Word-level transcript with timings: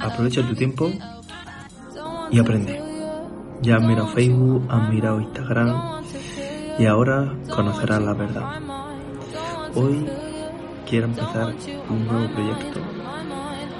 Aprovecha 0.00 0.46
tu 0.46 0.54
tiempo 0.54 0.90
y 2.30 2.38
aprende. 2.38 2.82
Ya 3.62 3.76
has 3.76 3.82
mirado 3.82 4.08
Facebook, 4.08 4.66
has 4.68 4.88
mirado 4.90 5.20
Instagram 5.20 6.04
y 6.78 6.86
ahora 6.86 7.36
conocerás 7.48 8.02
la 8.02 8.14
verdad. 8.14 8.60
Hoy 9.74 10.04
quiero 10.88 11.06
empezar 11.06 11.54
un 11.88 12.06
nuevo 12.06 12.34
proyecto 12.34 12.80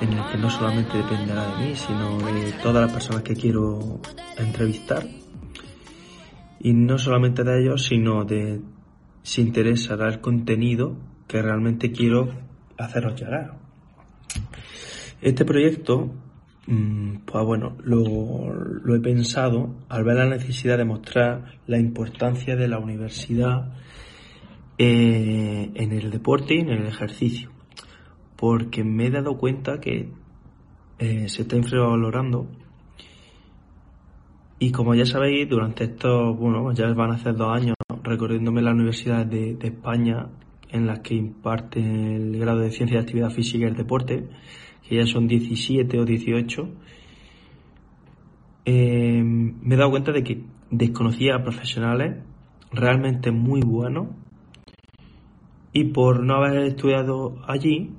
en 0.01 0.13
el 0.13 0.25
que 0.31 0.39
no 0.39 0.51
solamente 0.51 0.99
dependerá 0.99 1.57
de 1.57 1.65
mí, 1.65 1.75
sino 1.75 2.19
de 2.19 2.53
todas 2.63 2.85
las 2.85 2.93
personas 2.93 3.23
que 3.23 3.35
quiero 3.35 4.01
entrevistar. 4.37 5.05
Y 6.61 6.73
no 6.73 6.99
solamente 6.99 7.43
de 7.43 7.61
ellos, 7.61 7.85
sino 7.85 8.25
de 8.25 8.61
si 9.23 9.43
interesará 9.43 10.09
el 10.09 10.21
contenido 10.21 10.97
que 11.29 11.41
realmente 11.41 11.93
quiero 11.93 12.29
haceros 12.77 13.21
llegar. 13.21 13.53
Este 15.21 15.45
proyecto, 15.45 16.11
mm, 16.67 17.19
pues 17.27 17.45
bueno, 17.45 17.77
lo, 17.85 18.95
he 18.95 19.01
pensado 19.01 19.77
al 19.89 20.03
ver 20.03 20.17
la 20.17 20.27
necesidad 20.27 20.79
de 20.79 20.85
mostrar 20.85 21.59
la 21.67 21.79
importancia 21.79 22.57
de 22.57 22.67
la 22.67 22.79
universidad 22.79 23.73
eh, 24.79 25.71
en 25.75 25.93
el 25.93 26.11
deporte 26.11 26.55
y 26.55 26.61
en 26.61 26.71
el 26.71 26.87
ejercicio 26.87 27.51
porque 28.39 28.85
me 28.85 29.07
he 29.07 29.11
dado 29.11 29.37
cuenta 29.37 29.81
que 29.81 30.13
eh, 31.01 31.29
se 31.29 31.43
está 31.43 31.57
infravalorando 31.57 32.47
y 34.61 34.71
como 34.71 34.95
ya 34.95 35.07
sabéis, 35.07 35.49
durante 35.49 35.85
estos, 35.85 36.37
bueno, 36.37 36.73
ya 36.73 36.93
van 36.93 37.13
a 37.13 37.19
ser 37.19 37.37
dos 37.37 37.57
años 37.57 37.75
recorriéndome 38.03 38.63
las 38.63 38.75
universidades 38.75 39.31
de, 39.31 39.69
España 39.69 40.27
en 40.71 40.87
las 40.87 41.01
que 41.01 41.15
imparte 41.15 41.81
el 41.81 42.39
grado 42.39 42.61
de 42.61 42.71
Ciencia 42.71 42.99
de 42.99 43.03
Actividad 43.03 43.31
Física 43.31 43.65
y 43.65 43.69
el 43.69 43.77
Deporte, 43.77 44.29
que 44.89 44.97
ya 44.97 45.07
son 45.07 45.27
17 45.27 45.99
o 45.99 46.05
18, 46.05 46.69
eh, 48.65 49.23
me 49.23 49.75
he 49.75 49.79
dado 49.79 49.91
cuenta 49.91 50.13
de 50.13 50.23
que 50.23 50.43
desconocía 50.71 51.37
a 51.37 51.43
profesionales 51.43 52.23
realmente 52.71 53.31
muy 53.31 53.63
buenos 53.63 54.09
y 55.73 55.85
por 55.85 56.23
no 56.23 56.35
haber 56.37 56.65
estudiado 56.65 57.39
allí, 57.47 57.91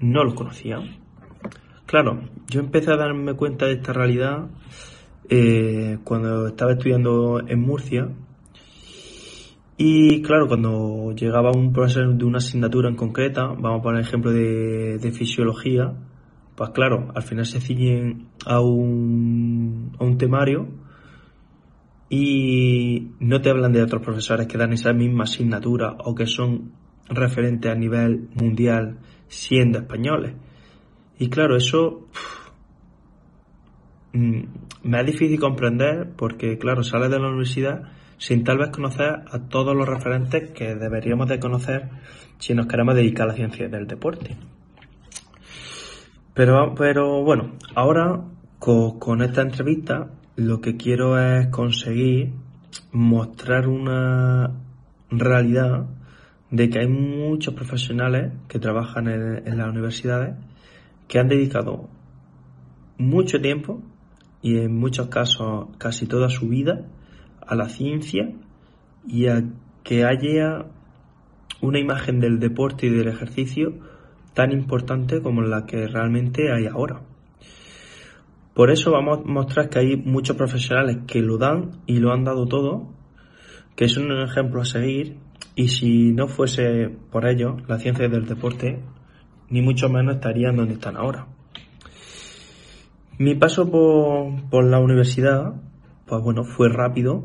no 0.00 0.24
los 0.24 0.34
conocía. 0.34 0.78
Claro, 1.86 2.20
yo 2.48 2.60
empecé 2.60 2.92
a 2.92 2.96
darme 2.96 3.34
cuenta 3.34 3.66
de 3.66 3.74
esta 3.74 3.92
realidad 3.92 4.48
eh, 5.28 5.98
cuando 6.04 6.48
estaba 6.48 6.72
estudiando 6.72 7.40
en 7.46 7.60
Murcia. 7.60 8.08
Y 9.76 10.22
claro, 10.22 10.46
cuando 10.46 11.12
llegaba 11.12 11.50
un 11.50 11.72
profesor 11.72 12.14
de 12.14 12.24
una 12.24 12.38
asignatura 12.38 12.88
en 12.88 12.94
concreta, 12.94 13.46
vamos 13.46 13.80
a 13.80 13.82
poner 13.82 14.02
ejemplo 14.02 14.30
de, 14.30 14.98
de 14.98 15.12
fisiología, 15.12 15.92
pues 16.54 16.70
claro, 16.70 17.10
al 17.14 17.22
final 17.22 17.46
se 17.46 17.60
ciñen 17.60 18.28
a 18.46 18.60
un, 18.60 19.96
a 19.98 20.04
un 20.04 20.16
temario 20.16 20.68
y 22.08 23.10
no 23.18 23.40
te 23.40 23.50
hablan 23.50 23.72
de 23.72 23.82
otros 23.82 24.02
profesores 24.02 24.46
que 24.46 24.58
dan 24.58 24.72
esa 24.72 24.92
misma 24.92 25.24
asignatura 25.24 25.96
o 26.04 26.14
que 26.14 26.26
son 26.26 26.72
referentes 27.08 27.70
a 27.70 27.74
nivel 27.74 28.28
mundial 28.34 28.98
siendo 29.26 29.78
españoles. 29.78 30.34
Y 31.18 31.28
claro, 31.28 31.56
eso 31.56 32.06
mm, 34.12 34.42
me 34.84 35.00
es 35.00 35.06
difícil 35.06 35.40
comprender 35.40 36.12
porque, 36.16 36.58
claro, 36.58 36.84
sales 36.84 37.10
de 37.10 37.18
la 37.18 37.28
universidad 37.28 37.82
sin 38.18 38.44
tal 38.44 38.58
vez 38.58 38.70
conocer 38.70 39.22
a 39.30 39.38
todos 39.48 39.74
los 39.76 39.88
referentes 39.88 40.50
que 40.50 40.74
deberíamos 40.74 41.28
de 41.28 41.40
conocer 41.40 41.88
si 42.38 42.54
nos 42.54 42.66
queremos 42.66 42.94
dedicar 42.94 43.24
a 43.24 43.28
la 43.28 43.34
ciencia 43.34 43.68
del 43.68 43.86
deporte. 43.86 44.36
Pero, 46.34 46.74
pero 46.74 47.22
bueno, 47.22 47.52
ahora 47.74 48.20
con, 48.58 48.98
con 48.98 49.22
esta 49.22 49.42
entrevista 49.42 50.10
lo 50.36 50.60
que 50.60 50.76
quiero 50.76 51.18
es 51.18 51.48
conseguir 51.48 52.32
mostrar 52.92 53.68
una 53.68 54.50
realidad 55.10 55.86
de 56.50 56.70
que 56.70 56.80
hay 56.80 56.88
muchos 56.88 57.54
profesionales 57.54 58.32
que 58.48 58.58
trabajan 58.58 59.08
en, 59.08 59.58
las 59.58 59.68
universidades 59.68 60.36
que 61.08 61.18
han 61.18 61.28
dedicado 61.28 61.88
mucho 62.98 63.40
tiempo 63.40 63.82
y 64.42 64.58
en 64.58 64.76
muchos 64.76 65.08
casos 65.08 65.68
casi 65.78 66.06
toda 66.06 66.28
su 66.28 66.48
vida 66.48 66.86
a 67.46 67.54
la 67.54 67.68
ciencia 67.68 68.30
y 69.06 69.26
a 69.26 69.44
que 69.82 70.04
haya 70.04 70.66
una 71.60 71.78
imagen 71.78 72.20
del 72.20 72.38
deporte 72.38 72.86
y 72.86 72.90
del 72.90 73.08
ejercicio 73.08 73.74
tan 74.34 74.52
importante 74.52 75.22
como 75.22 75.42
la 75.42 75.66
que 75.66 75.86
realmente 75.86 76.52
hay 76.52 76.66
ahora. 76.66 77.02
Por 78.54 78.70
eso 78.70 78.92
vamos 78.92 79.18
a 79.18 79.28
mostrar 79.28 79.68
que 79.68 79.80
hay 79.80 79.96
muchos 79.96 80.36
profesionales 80.36 80.98
que 81.06 81.20
lo 81.20 81.38
dan 81.38 81.80
y 81.86 81.98
lo 81.98 82.12
han 82.12 82.24
dado 82.24 82.46
todo, 82.46 82.88
que 83.76 83.88
son 83.88 84.10
un 84.10 84.22
ejemplo 84.22 84.60
a 84.60 84.64
seguir 84.64 85.16
y 85.56 85.68
si 85.68 86.12
no 86.12 86.28
fuese 86.28 86.90
por 87.10 87.26
ello, 87.26 87.56
la 87.68 87.78
ciencia 87.78 88.08
del 88.08 88.26
deporte, 88.26 88.80
ni 89.50 89.60
mucho 89.60 89.88
menos 89.88 90.16
estarían 90.16 90.56
donde 90.56 90.74
están 90.74 90.96
ahora. 90.96 91.26
Mi 93.18 93.36
paso 93.36 93.70
por, 93.70 94.64
la 94.64 94.80
universidad, 94.80 95.54
pues 96.06 96.22
bueno, 96.22 96.44
fue 96.44 96.68
rápido, 96.68 97.24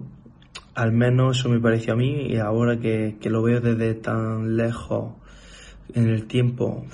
al 0.76 0.94
menos 0.94 1.38
eso 1.38 1.50
me 1.50 1.60
pareció 1.60 1.94
a 1.94 1.96
mí, 1.98 2.28
y 2.28 2.38
ahora 2.38 2.80
que, 2.80 3.18
lo 3.26 3.44
veo 3.44 3.60
desde 3.60 3.96
tan 3.96 4.56
lejos 4.56 5.14
en 5.94 6.08
el 6.10 6.26
tiempo, 6.28 6.86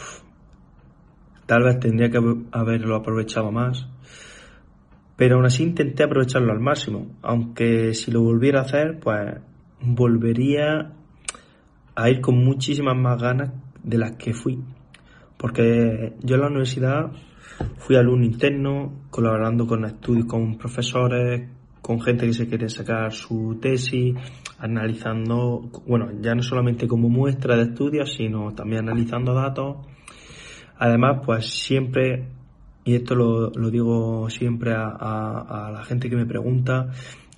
tal 1.46 1.64
vez 1.64 1.80
tendría 1.80 2.10
que 2.10 2.20
haberlo 2.52 2.96
aprovechado 2.96 3.52
más. 3.52 3.88
Pero 5.18 5.36
aún 5.36 5.46
así 5.46 5.64
intenté 5.64 6.04
aprovecharlo 6.04 6.52
al 6.52 6.60
máximo, 6.60 7.16
aunque 7.22 7.94
si 7.94 8.12
lo 8.12 8.22
volviera 8.22 8.60
a 8.60 8.64
hacer, 8.64 9.00
pues 9.00 9.36
volvería 9.80 10.92
a 11.96 12.10
ir 12.10 12.20
con 12.20 12.44
muchísimas 12.44 12.98
más 12.98 13.22
ganas 13.22 13.52
de 13.84 13.98
las 13.98 14.14
que 14.14 14.34
fui. 14.34 14.62
Porque 15.38 16.16
yo 16.22 16.36
en 16.36 16.42
la 16.42 16.48
universidad 16.48 17.12
fui 17.78 17.96
alumno 17.96 18.26
interno, 18.26 19.06
colaborando 19.10 19.68
con 19.68 19.86
estudios 19.86 20.26
con 20.26 20.58
profesores, 20.58 21.50
con 21.86 22.02
gente 22.02 22.26
que 22.26 22.34
se 22.34 22.48
quiere 22.48 22.68
sacar 22.68 23.14
su 23.14 23.60
tesis, 23.62 24.16
analizando, 24.58 25.70
bueno, 25.86 26.10
ya 26.20 26.34
no 26.34 26.42
solamente 26.42 26.88
como 26.88 27.10
muestra 27.10 27.56
de 27.56 27.66
estudios, 27.66 28.16
sino 28.16 28.56
también 28.56 28.90
analizando 28.90 29.36
datos. 29.36 29.86
Además, 30.80 31.22
pues 31.24 31.46
siempre, 31.48 32.28
y 32.84 32.96
esto 32.96 33.14
lo, 33.14 33.70
digo 33.70 34.28
siempre 34.32 34.74
a, 34.74 34.88
a 34.88 35.70
la 35.72 35.84
gente 35.84 36.10
que 36.10 36.16
me 36.16 36.26
pregunta, 36.26 36.88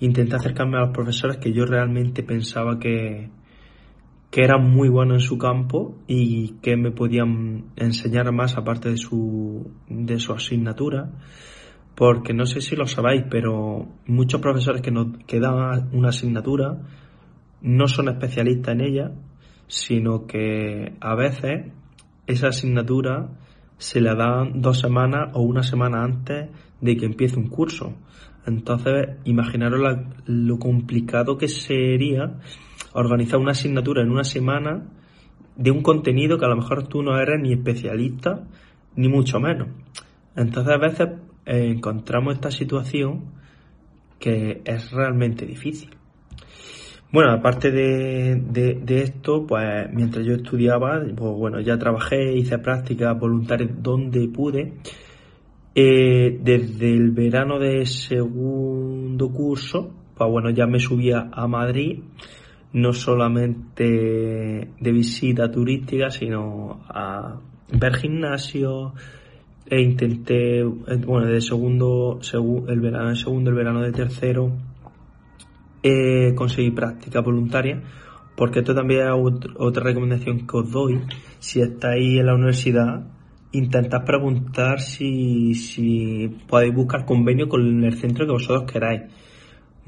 intenté 0.00 0.36
acercarme 0.36 0.78
a 0.78 0.86
los 0.86 0.94
profesores 0.94 1.36
que 1.36 1.52
yo 1.52 1.66
realmente 1.66 2.22
pensaba 2.22 2.78
que, 2.78 3.28
que 4.30 4.44
eran 4.44 4.70
muy 4.70 4.88
buenos 4.88 5.24
en 5.24 5.28
su 5.28 5.36
campo 5.36 5.98
y 6.06 6.54
que 6.62 6.74
me 6.78 6.90
podían 6.90 7.66
enseñar 7.76 8.32
más 8.32 8.56
aparte 8.56 8.88
de 8.88 8.96
su, 8.96 9.70
de 9.90 10.18
su 10.18 10.32
asignatura. 10.32 11.10
Porque 11.98 12.32
no 12.32 12.46
sé 12.46 12.60
si 12.60 12.76
lo 12.76 12.86
sabéis, 12.86 13.24
pero 13.28 13.88
muchos 14.06 14.40
profesores 14.40 14.82
que, 14.82 15.40
dan 15.40 15.88
una 15.92 16.10
asignatura 16.10 16.78
no 17.60 17.88
son 17.88 18.08
especialistas 18.08 18.76
en 18.76 18.80
ella, 18.82 19.10
sino 19.66 20.24
que 20.24 20.92
a 21.00 21.16
veces 21.16 21.72
esa 22.28 22.48
asignatura 22.50 23.30
se 23.78 24.00
la 24.00 24.14
dan 24.14 24.62
dos 24.62 24.78
semanas 24.78 25.30
o 25.34 25.40
una 25.40 25.64
semana 25.64 26.04
antes 26.04 26.50
de 26.80 26.96
que 26.96 27.06
empiece 27.06 27.36
un 27.36 27.48
curso. 27.48 27.94
Entonces, 28.46 29.16
imaginaros 29.24 29.80
lo 30.26 30.58
complicado 30.60 31.36
que 31.36 31.48
sería 31.48 32.38
organizar 32.92 33.40
una 33.40 33.50
asignatura 33.50 34.02
en 34.02 34.10
una 34.12 34.22
semana 34.22 34.84
de 35.56 35.72
un 35.72 35.82
contenido 35.82 36.38
que 36.38 36.44
a 36.44 36.48
lo 36.48 36.58
mejor 36.58 36.86
tú 36.86 37.02
no 37.02 37.18
eres 37.18 37.40
ni 37.42 37.54
especialista, 37.54 38.44
ni 38.94 39.08
mucho 39.08 39.40
menos. 39.40 39.66
Entonces 40.36 40.72
a 40.72 40.78
veces 40.78 41.08
encontramos 41.48 42.34
esta 42.34 42.50
situación 42.50 43.24
que 44.18 44.62
es 44.64 44.90
realmente 44.90 45.46
difícil. 45.46 45.90
Bueno, 47.10 47.32
aparte 47.32 47.70
de, 47.70 49.02
esto, 49.02 49.46
pues 49.46 49.90
mientras 49.92 50.26
yo 50.26 50.34
estudiaba, 50.34 51.00
pues 51.16 51.32
bueno, 51.36 51.60
ya 51.60 51.78
trabajé, 51.78 52.34
hice 52.36 52.58
prácticas 52.58 53.18
voluntarias 53.18 53.70
donde 53.82 54.28
pude. 54.28 54.74
Eh, 55.74 56.38
desde 56.42 56.92
el 56.92 57.12
verano 57.12 57.58
de 57.58 57.86
segundo 57.86 59.30
curso, 59.30 59.90
pues 60.14 60.30
bueno, 60.30 60.50
ya 60.50 60.66
me 60.66 60.80
subía 60.80 61.30
a 61.32 61.46
Madrid, 61.46 62.00
no 62.74 62.92
solamente 62.92 63.84
de 64.78 64.92
visita 64.92 65.50
turística, 65.50 66.10
sino 66.10 66.82
a 66.88 67.40
ver 67.72 67.94
gimnasio, 67.94 68.92
e 69.70 69.80
intenté, 69.80 70.60
eh, 70.60 70.66
bueno, 71.06 71.26
de 71.26 71.40
segundo, 71.40 72.20
el 72.68 72.80
verano 72.80 73.10
de 73.10 73.16
segundo, 73.16 73.50
el 73.50 73.56
verano 73.56 73.82
de 73.82 73.92
tercero, 73.92 74.52
eh, 75.82 76.32
conseguí 76.34 76.70
práctica 76.70 77.20
voluntaria, 77.20 77.82
porque 78.34 78.60
esto 78.60 78.74
también 78.74 79.02
es 79.02 79.12
otra 79.56 79.84
recomendación 79.84 80.46
que 80.46 80.56
os 80.56 80.70
doy. 80.70 81.00
Si 81.38 81.60
estáis 81.60 82.18
en 82.18 82.26
la 82.26 82.34
universidad, 82.34 83.06
intentad 83.52 84.04
preguntar 84.04 84.80
si, 84.80 85.54
si 85.54 86.28
podéis 86.48 86.74
buscar 86.74 87.04
convenio 87.04 87.48
con 87.48 87.84
el 87.84 87.94
centro 87.94 88.26
que 88.26 88.32
vosotros 88.32 88.70
queráis. 88.70 89.02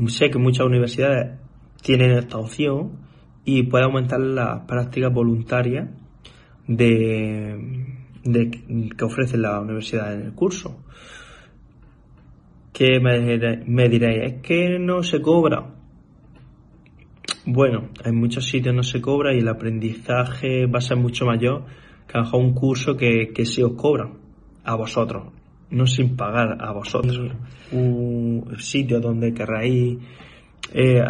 Sé 0.06 0.30
que 0.30 0.38
muchas 0.38 0.66
universidades 0.66 1.38
tienen 1.82 2.12
esta 2.12 2.38
opción 2.38 2.92
y 3.44 3.62
puede 3.64 3.84
aumentar 3.84 4.20
las 4.20 4.60
prácticas 4.66 5.12
voluntarias 5.12 5.88
de, 6.66 7.99
de, 8.24 8.50
que 8.96 9.04
ofrece 9.04 9.36
la 9.36 9.60
universidad 9.60 10.14
en 10.14 10.22
el 10.22 10.32
curso. 10.32 10.84
Que 12.72 13.00
me, 13.00 13.38
me 13.66 13.88
diréis, 13.88 14.32
es 14.32 14.42
que 14.42 14.78
no 14.78 15.02
se 15.02 15.20
cobra. 15.20 15.74
Bueno, 17.46 17.88
en 18.04 18.16
muchos 18.16 18.46
sitios 18.46 18.74
no 18.74 18.82
se 18.82 19.00
cobra 19.00 19.34
y 19.34 19.38
el 19.38 19.48
aprendizaje 19.48 20.66
va 20.66 20.78
a 20.78 20.82
ser 20.82 20.96
mucho 20.96 21.26
mayor 21.26 21.64
que 22.06 22.18
a 22.18 22.36
un 22.36 22.54
curso 22.54 22.96
que, 22.96 23.32
que 23.32 23.46
se 23.46 23.62
os 23.62 23.72
cobra 23.74 24.10
a 24.64 24.74
vosotros, 24.74 25.32
no 25.70 25.86
sin 25.86 26.16
pagar 26.16 26.58
a 26.60 26.72
vosotros. 26.72 27.32
Un 27.72 28.56
sitio 28.58 29.00
donde 29.00 29.32
querráis 29.32 29.98
eh, 30.72 31.02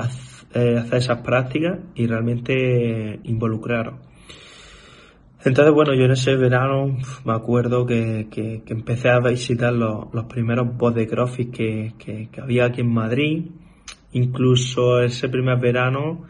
eh, 0.54 0.76
hacer 0.76 0.98
esas 0.98 1.22
prácticas 1.22 1.78
y 1.94 2.06
realmente 2.06 3.20
involucraros. 3.24 3.94
Entonces, 5.44 5.72
bueno, 5.72 5.94
yo 5.94 6.04
en 6.04 6.10
ese 6.10 6.36
verano 6.36 6.98
me 7.24 7.32
acuerdo 7.32 7.86
que, 7.86 8.28
que, 8.30 8.62
empecé 8.66 9.08
a 9.08 9.20
visitar 9.20 9.72
los, 9.72 10.12
los 10.12 10.24
primeros 10.26 10.76
body 10.76 11.06
que, 11.06 11.94
que, 11.98 12.28
que 12.30 12.40
había 12.40 12.66
aquí 12.66 12.82
en 12.82 12.92
Madrid 12.92 13.44
Incluso 14.12 15.00
ese 15.02 15.28
primer 15.28 15.58
verano 15.58 16.22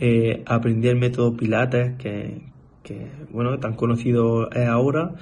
eh, 0.00 0.42
aprendí 0.46 0.88
el 0.88 0.96
método 0.96 1.36
Pilates, 1.36 1.96
que, 1.98 2.40
bueno, 3.30 3.58
tan 3.58 3.74
conocido 3.74 4.50
es 4.50 4.68
ahora. 4.68 5.14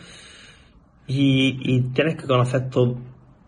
Y, 1.06 1.80
tienes 1.92 2.16
que 2.16 2.26
conocer 2.26 2.70
todo, 2.70 2.96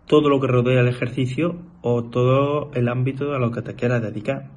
todo 0.06 0.28
lo 0.28 0.40
que 0.40 0.48
rodea 0.48 0.80
el 0.80 0.88
ejercicio 0.88 1.56
o 1.80 2.04
todo 2.04 2.70
el 2.74 2.88
ámbito 2.88 3.32
a 3.34 3.38
lo 3.38 3.52
que 3.52 3.62
te 3.62 3.74
quieras 3.74 4.02
dedicar. 4.02 4.50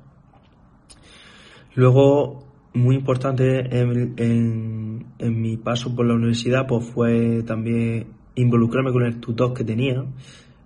Luego, 1.75 2.43
muy 2.73 2.95
importante 2.95 3.59
en, 3.79 5.05
en, 5.17 5.41
mi 5.41 5.57
paso 5.57 5.95
por 5.95 6.05
la 6.05 6.13
universidad, 6.13 6.67
pues 6.67 6.85
fue 6.85 7.43
también 7.43 8.07
involucrarme 8.35 8.91
con 8.91 9.03
el 9.03 9.19
tutor 9.19 9.53
que 9.53 9.63
tenía. 9.63 10.05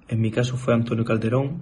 En 0.07 0.21
mi 0.21 0.31
caso 0.31 0.57
fue 0.57 0.73
Antonio 0.73 1.05
Calderón 1.05 1.61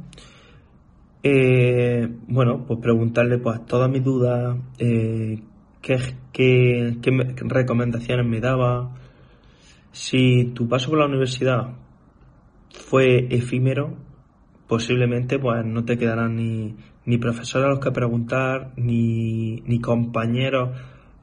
eh, 1.23 2.09
bueno, 2.27 2.65
pues 2.65 2.79
preguntarle 2.79 3.37
pues 3.37 3.63
todas 3.65 3.89
mis 3.91 4.03
dudas, 4.03 4.57
eh, 4.79 5.39
qué, 5.81 5.97
qué, 6.31 6.97
recomendaciones 7.41 8.25
me 8.25 8.39
daba. 8.39 8.95
Si 9.91 10.45
tu 10.55 10.67
paso 10.67 10.89
por 10.89 10.99
la 10.99 11.05
universidad 11.05 11.75
fue 12.71 13.27
efímero, 13.29 13.97
posiblemente 14.67 15.37
pues 15.37 15.65
no 15.65 15.85
te 15.85 15.97
quedarán 15.97 16.37
ni, 16.37 16.75
ni 17.05 17.17
profesores 17.17 17.65
a 17.67 17.69
los 17.69 17.79
que 17.79 17.91
preguntar, 17.91 18.71
ni, 18.75 19.61
ni 19.61 19.79
compañeros 19.79 20.69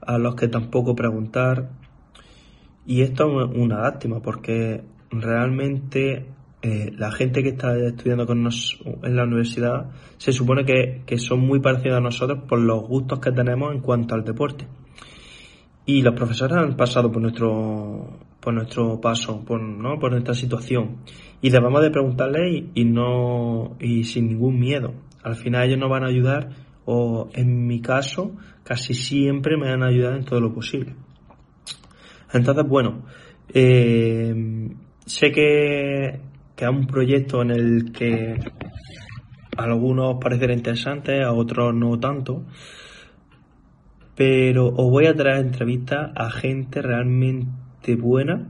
a 0.00 0.19
los 0.19 0.34
que 0.34 0.48
tampoco 0.48 0.94
preguntar. 0.94 1.70
Y 2.86 3.02
esto 3.02 3.42
es 3.42 3.56
una 3.56 3.80
lástima 3.82 4.20
porque 4.20 4.82
realmente 5.10 6.26
eh, 6.60 6.92
la 6.96 7.12
gente 7.12 7.42
que 7.42 7.50
está 7.50 7.76
estudiando 7.76 8.26
con 8.26 8.42
nosotros 8.42 8.96
en 9.04 9.14
la 9.14 9.22
universidad 9.22 9.90
se 10.16 10.32
supone 10.32 10.64
que, 10.64 11.19
son 11.19 11.40
muy 11.40 11.60
parecidos 11.60 11.98
a 11.98 12.00
nosotros 12.00 12.40
por 12.48 12.58
los 12.58 12.82
gustos 12.82 13.20
que 13.20 13.30
tenemos 13.30 13.72
en 13.72 13.80
cuanto 13.80 14.14
al 14.14 14.25
deporte. 14.25 14.66
Y 15.86 16.02
los 16.02 16.14
profesores 16.14 16.56
han 16.56 16.76
pasado 16.76 17.12
por 17.12 17.22
nuestro, 17.22 18.19
por 18.40 18.52
nuestro 18.54 19.00
paso, 19.00 19.44
por, 19.44 19.62
¿no? 19.62 19.98
por 19.98 20.10
nuestra 20.10 20.34
situación. 20.34 20.96
Y 21.40 21.50
debemos 21.50 21.80
de 21.80 21.90
preguntarles 21.90 22.64
y, 22.75 22.84
no, 22.84 23.76
y 23.78 24.04
sin 24.04 24.28
ningún 24.28 24.58
miedo. 24.58 24.92
Al 25.22 25.36
final 25.36 25.66
ellos 25.66 25.78
nos 25.78 25.90
van 25.90 26.04
a 26.04 26.08
ayudar 26.08 26.50
o 26.84 27.28
en 27.34 27.66
mi 27.66 27.80
caso 27.80 28.36
casi 28.64 28.94
siempre 28.94 29.56
me 29.56 29.70
han 29.70 29.82
ayudado 29.82 30.16
en 30.16 30.24
todo 30.24 30.40
lo 30.40 30.54
posible. 30.54 30.94
Entonces, 32.32 32.66
bueno, 32.66 33.04
eh, 33.52 34.34
sé 35.06 35.32
que 35.32 36.20
que 36.58 36.64
es 36.64 36.70
un 36.72 36.88
proyecto 36.88 37.40
en 37.40 37.52
el 37.52 37.92
que 37.92 38.36
a 39.56 39.62
algunos 39.62 40.16
parecerá 40.20 40.52
interesante, 40.52 41.22
a 41.22 41.32
otros 41.32 41.72
no 41.72 42.00
tanto, 42.00 42.42
pero 44.16 44.66
os 44.66 44.90
voy 44.90 45.06
a 45.06 45.14
traer 45.14 45.46
entrevistas 45.46 46.10
a 46.16 46.28
gente 46.30 46.82
realmente 46.82 47.94
buena 47.94 48.48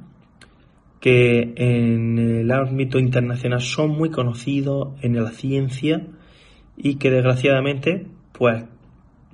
que 1.01 1.53
en 1.57 2.19
el 2.19 2.51
ámbito 2.51 2.99
internacional 2.99 3.61
son 3.61 3.91
muy 3.91 4.09
conocidos 4.09 4.95
en 5.03 5.23
la 5.23 5.31
ciencia 5.31 6.07
y 6.79 6.95
que 6.95 7.11
desgraciadamente 7.11 8.07
pues 8.33 8.65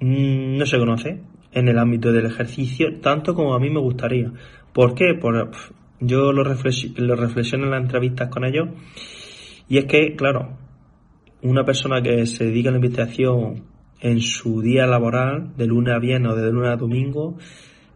mm, 0.01 0.57
no 0.57 0.67
se 0.67 0.79
conoce 0.79 1.21
en 1.53 1.69
el 1.69 1.79
ámbito 1.79 2.11
del 2.11 2.27
ejercicio 2.27 2.99
tanto 3.01 3.35
como 3.35 3.55
a 3.55 3.61
mí 3.61 3.71
me 3.71 3.81
gustaría. 3.81 4.33
¿Por 4.73 4.95
qué? 4.95 5.15
Por, 5.15 5.51
yo 6.01 6.33
lo, 6.33 6.43
reflexiono 6.43 7.65
en 7.65 7.71
las 7.71 7.83
entrevistas 7.83 8.29
con 8.29 8.45
ellos 8.45 8.71
y 9.69 9.79
es 9.79 9.85
que, 9.85 10.17
claro, 10.17 10.59
una 11.43 11.65
persona 11.65 12.03
que 12.03 12.27
se 12.27 12.45
dedica 12.45 12.71
a 12.71 12.73
la 12.73 12.79
investigación 12.79 13.65
en 14.01 14.21
su 14.21 14.61
día 14.61 14.87
laboral, 14.87 15.57
de 15.57 15.67
lunes 15.67 15.95
a 15.95 15.99
viernes 15.99 16.33
o 16.33 16.37
de 16.37 16.51
lunes 16.51 16.71
a 16.71 16.77
domingo, 16.77 17.39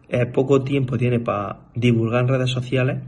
eh, 0.07 0.25
poco 0.25 0.63
tiempo 0.63 0.97
tiene 0.97 1.19
para 1.19 1.59
divulgar 1.75 2.21
en 2.21 2.27
redes 2.29 2.49
sociales. 2.49 3.03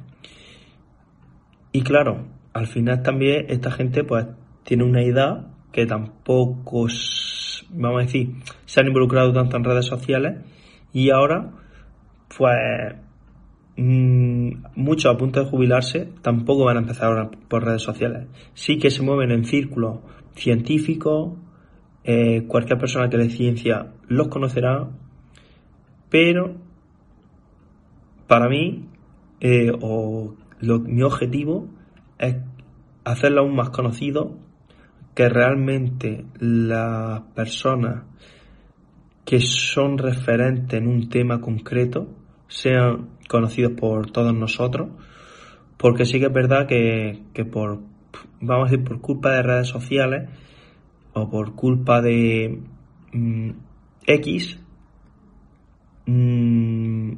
Y 1.72 1.82
claro, 1.82 2.28
al 2.54 2.68
final 2.68 3.02
también 3.02 3.46
esta 3.50 3.72
gente 3.72 4.04
pues 4.04 4.28
tiene 4.64 4.84
una 4.84 5.02
edad 5.02 5.51
que 5.72 5.86
tampoco, 5.86 6.88
vamos 7.70 8.02
a 8.02 8.06
decir, 8.06 8.32
se 8.66 8.82
han 8.82 8.88
involucrado 8.88 9.32
tanto 9.34 9.58
en 9.58 9.64
redes 9.64 9.86
sociales 9.86 10.38
y 10.94 11.10
ahora 11.10 11.52
pues 12.38 12.58
Mm, 13.78 14.64
muchos 14.76 15.12
a 15.12 15.18
punto 15.18 15.40
de 15.40 15.50
jubilarse 15.50 16.10
tampoco 16.22 16.66
van 16.66 16.78
a 16.78 16.80
empezar 16.82 17.08
ahora 17.08 17.32
por 17.48 17.64
redes 17.64 17.82
sociales. 17.82 18.28
Sí 18.54 18.78
que 18.78 18.92
se 18.92 19.02
mueven 19.02 19.32
en 19.32 19.46
círculos 19.46 20.00
científicos, 20.36 21.34
eh, 22.04 22.44
cualquier 22.48 22.78
persona 22.78 23.10
que 23.10 23.18
de 23.18 23.30
ciencia 23.30 23.94
los 24.08 24.28
conocerá, 24.28 24.90
pero 26.10 26.56
para 28.28 28.50
mí, 28.50 28.86
eh, 29.40 29.72
o 29.82 30.36
mi 30.62 31.02
objetivo 31.02 31.68
es 32.20 32.36
hacerlo 33.04 33.42
aún 33.42 33.56
más 33.56 33.70
conocido, 33.72 34.38
que 35.14 35.30
realmente 35.30 36.26
las 36.40 37.22
personas 37.36 38.04
que 39.26 39.40
son 39.40 39.98
referentes 39.98 40.80
en 40.80 40.88
un 40.88 41.10
tema 41.10 41.42
concreto 41.42 42.08
sean 42.48 43.10
conocidos 43.30 43.74
por 43.80 44.12
todos 44.12 44.34
nosotros, 44.34 44.90
porque 45.78 46.06
sí 46.06 46.20
que 46.20 46.26
es 46.26 46.34
verdad 46.34 46.68
que, 46.68 47.46
por, 47.52 47.80
vamos 48.42 48.68
a 48.68 48.72
decir, 48.72 48.86
por 48.86 49.02
culpa 49.02 49.32
de 49.32 49.42
redes 49.42 49.68
sociales 49.68 50.30
o 51.14 51.30
por 51.30 51.56
culpa 51.56 52.02
de 52.02 52.62
mm, 53.14 53.52
X, 54.06 54.60
mm, 56.06 57.14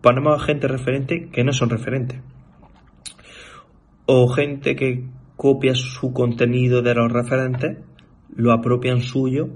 ponemos 0.00 0.40
a 0.40 0.44
gente 0.44 0.68
referente 0.68 1.28
que 1.28 1.44
no 1.44 1.52
son 1.52 1.70
referentes. 1.70 2.20
O 4.06 4.28
gente 4.28 4.74
que 4.74 5.04
copia 5.38 5.76
su 5.76 6.12
contenido 6.12 6.82
de 6.82 6.94
los 6.94 7.12
referentes, 7.12 7.78
lo 8.34 8.52
apropian 8.52 9.00
suyo 9.00 9.50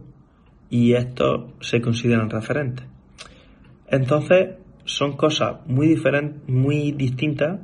y 0.70 0.92
estos 0.92 1.52
se 1.60 1.80
consideran 1.80 2.30
referentes. 2.30 2.86
Entonces, 3.88 4.50
son 4.84 5.16
cosas 5.16 5.66
muy 5.66 5.88
diferentes, 5.88 6.48
muy 6.48 6.92
distintas 6.92 7.60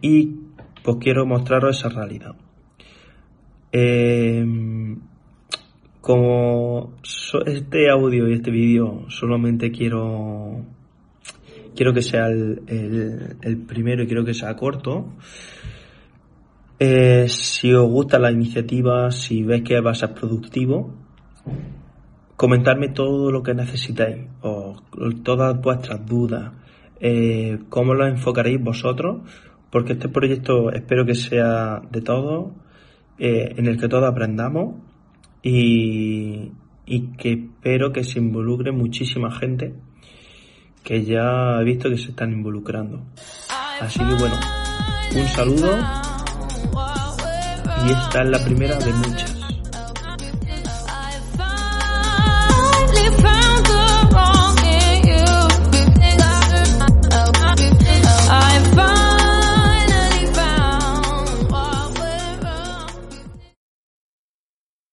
y 0.00 0.38
pues 0.82 0.96
quiero 0.98 1.26
mostraros 1.26 1.78
esa 1.78 1.90
realidad. 1.90 2.34
Eh, 3.70 4.44
Como 6.00 6.94
este 7.46 7.90
audio 7.90 8.28
y 8.28 8.32
este 8.32 8.50
vídeo 8.50 9.04
solamente 9.08 9.70
quiero 9.70 10.64
quiero 11.76 11.92
que 11.92 12.02
sea 12.02 12.26
el, 12.26 12.62
el, 13.40 13.58
primero 13.58 14.02
y 14.02 14.06
quiero 14.06 14.24
que 14.24 14.34
sea 14.34 14.56
corto. 14.56 15.12
Eh, 16.84 17.28
si 17.28 17.72
os 17.72 17.88
gusta 17.88 18.18
la 18.18 18.32
iniciativa, 18.32 19.12
si 19.12 19.44
veis 19.44 19.62
que 19.62 19.78
va 19.78 19.92
a 19.92 19.94
ser 19.94 20.14
productivo, 20.14 20.90
comentarme 22.34 22.88
todo 22.88 23.30
lo 23.30 23.40
que 23.40 23.54
necesitáis, 23.54 24.26
o 24.40 24.82
todas 25.22 25.60
vuestras 25.60 26.04
dudas, 26.04 26.50
eh, 26.98 27.60
cómo 27.68 27.94
lo 27.94 28.04
enfocaréis 28.08 28.60
vosotros, 28.60 29.22
porque 29.70 29.92
este 29.92 30.08
proyecto 30.08 30.72
espero 30.72 31.06
que 31.06 31.14
sea 31.14 31.82
de 31.88 32.00
todos, 32.00 32.50
eh, 33.16 33.54
en 33.56 33.68
el 33.68 33.78
que 33.78 33.86
todos 33.86 34.10
aprendamos 34.10 34.74
y, 35.40 36.50
y 36.84 37.00
que 37.16 37.32
espero 37.32 37.92
que 37.92 38.02
se 38.02 38.18
involucre 38.18 38.72
muchísima 38.72 39.30
gente 39.30 39.72
que 40.82 41.04
ya 41.04 41.60
he 41.60 41.64
visto 41.64 41.88
que 41.88 41.96
se 41.96 42.10
están 42.10 42.32
involucrando. 42.32 43.04
Así 43.80 44.00
que 44.00 44.14
bueno, 44.14 44.34
un 45.14 45.28
saludo 45.28 45.78
y 47.86 47.92
esta 47.92 48.22
es 48.22 48.28
la 48.28 48.44
primera 48.44 48.76
de 48.76 48.92
muchas. 48.92 49.41